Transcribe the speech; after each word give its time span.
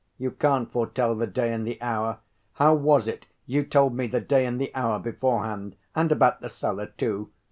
You 0.17 0.31
can't 0.31 0.67
foretell 0.67 1.13
the 1.13 1.27
day 1.27 1.53
and 1.53 1.63
the 1.63 1.79
hour. 1.79 2.21
How 2.53 2.73
was 2.73 3.07
it 3.07 3.27
you 3.45 3.63
told 3.63 3.95
me 3.95 4.07
the 4.07 4.19
day 4.19 4.47
and 4.47 4.59
the 4.59 4.73
hour 4.73 4.97
beforehand, 4.97 5.75
and 5.95 6.11
about 6.11 6.41
the 6.41 6.49
cellar, 6.49 6.87
too? 6.87 7.29